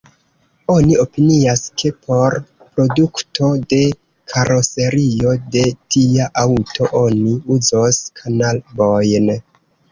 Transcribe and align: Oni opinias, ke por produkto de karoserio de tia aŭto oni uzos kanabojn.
Oni 0.75 0.95
opinias, 1.01 1.61
ke 1.81 1.91
por 2.07 2.37
produkto 2.79 3.51
de 3.75 3.79
karoserio 4.33 5.37
de 5.59 5.65
tia 5.97 6.33
aŭto 6.47 6.91
oni 7.05 7.39
uzos 7.61 8.05
kanabojn. 8.23 9.35